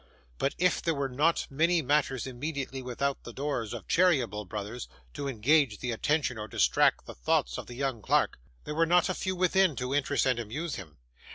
[0.39, 5.27] But if there were not many matters immediately without the doors of Cheeryble Brothers, to
[5.27, 9.13] engage the attention or distract the thoughts of the young clerk, there were not a
[9.13, 10.97] few within, to interest and amuse him.